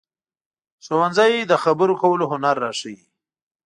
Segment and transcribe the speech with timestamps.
[0.85, 2.97] ښوونځی د خبرو کولو هنر راښيي